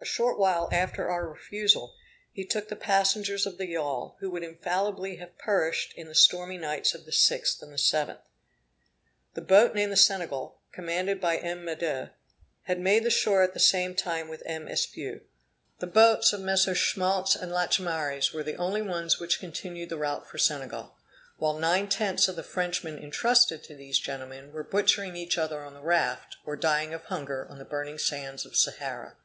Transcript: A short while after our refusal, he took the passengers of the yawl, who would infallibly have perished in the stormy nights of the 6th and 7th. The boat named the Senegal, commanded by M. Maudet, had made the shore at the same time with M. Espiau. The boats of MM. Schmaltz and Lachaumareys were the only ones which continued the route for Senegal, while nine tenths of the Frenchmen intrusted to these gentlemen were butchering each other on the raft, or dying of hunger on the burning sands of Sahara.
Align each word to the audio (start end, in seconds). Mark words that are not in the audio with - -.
A 0.00 0.04
short 0.04 0.38
while 0.38 0.68
after 0.70 1.10
our 1.10 1.28
refusal, 1.28 1.92
he 2.32 2.44
took 2.44 2.68
the 2.68 2.76
passengers 2.76 3.46
of 3.46 3.58
the 3.58 3.66
yawl, 3.66 4.16
who 4.20 4.30
would 4.30 4.44
infallibly 4.44 5.16
have 5.16 5.36
perished 5.38 5.92
in 5.96 6.06
the 6.06 6.14
stormy 6.14 6.56
nights 6.56 6.94
of 6.94 7.04
the 7.04 7.10
6th 7.10 7.60
and 7.62 7.72
7th. 7.72 8.20
The 9.34 9.40
boat 9.40 9.74
named 9.74 9.90
the 9.90 9.96
Senegal, 9.96 10.60
commanded 10.70 11.20
by 11.20 11.38
M. 11.38 11.64
Maudet, 11.64 12.12
had 12.62 12.78
made 12.78 13.02
the 13.02 13.10
shore 13.10 13.42
at 13.42 13.54
the 13.54 13.60
same 13.60 13.96
time 13.96 14.28
with 14.28 14.44
M. 14.46 14.68
Espiau. 14.68 15.18
The 15.80 15.88
boats 15.88 16.32
of 16.32 16.40
MM. 16.42 16.76
Schmaltz 16.76 17.34
and 17.34 17.50
Lachaumareys 17.50 18.32
were 18.32 18.44
the 18.44 18.56
only 18.56 18.80
ones 18.80 19.18
which 19.18 19.40
continued 19.40 19.88
the 19.88 19.98
route 19.98 20.28
for 20.28 20.38
Senegal, 20.38 20.94
while 21.38 21.58
nine 21.58 21.88
tenths 21.88 22.28
of 22.28 22.36
the 22.36 22.44
Frenchmen 22.44 22.98
intrusted 22.98 23.64
to 23.64 23.74
these 23.74 23.98
gentlemen 23.98 24.52
were 24.52 24.62
butchering 24.64 25.16
each 25.16 25.36
other 25.36 25.64
on 25.64 25.74
the 25.74 25.82
raft, 25.82 26.36
or 26.46 26.54
dying 26.54 26.94
of 26.94 27.02
hunger 27.06 27.48
on 27.50 27.58
the 27.58 27.64
burning 27.64 27.98
sands 27.98 28.46
of 28.46 28.54
Sahara. 28.54 29.16